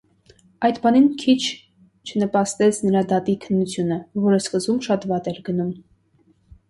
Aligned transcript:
Այդ 0.67 0.77
բանին 0.85 1.03
քիչ 1.23 1.35
չնպաստեց 2.13 2.79
նրա 2.87 3.05
դատի 3.13 3.37
քննությունը, 3.47 4.01
որ 4.25 4.39
սկզբում 4.41 4.81
շատ 4.89 5.07
վատ 5.13 5.31
էր 5.35 5.39
գնում. 5.51 5.71